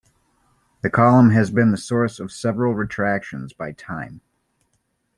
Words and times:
The 0.81 0.89
column 0.89 1.29
has 1.29 1.51
been 1.51 1.69
the 1.69 1.77
source 1.77 2.19
of 2.19 2.31
several 2.31 2.73
retractions 2.73 3.53
by 3.53 3.71
"Time". 3.71 4.21